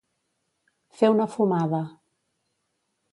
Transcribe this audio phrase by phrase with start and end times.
[1.01, 1.83] Fer una fumada.